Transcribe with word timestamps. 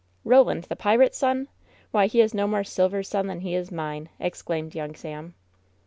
"Roland 0.23 0.63
the 0.63 0.75
pirate's 0.75 1.21
sonl 1.21 1.45
Why, 1.91 2.07
he 2.07 2.21
is 2.21 2.33
no 2.33 2.47
more 2.47 2.63
Sil 2.65 2.89
ver's 2.89 3.07
son 3.07 3.27
than 3.27 3.41
he 3.41 3.53
is 3.53 3.69
mi^e 3.69 3.97
1" 4.07 4.09
exclaimed 4.19 4.73
young 4.73 4.95
Sam. 4.95 5.35